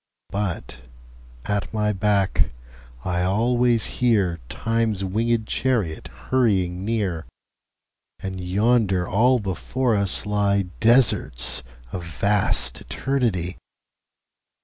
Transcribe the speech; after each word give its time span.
But 0.31 0.79
at 1.45 1.71
my 1.75 1.93
back 1.93 2.49
I 3.05 3.19
alwaies 3.21 3.99
hearTimes 4.01 5.03
winged 5.03 5.45
Charriot 5.45 6.07
hurrying 6.07 6.83
near:And 6.83 8.41
yonder 8.43 9.07
all 9.07 9.37
before 9.37 9.95
us 9.95 10.23
lyeDesarts 10.23 11.61
of 11.91 12.03
vast 12.03 12.81
Eternity. 12.81 13.57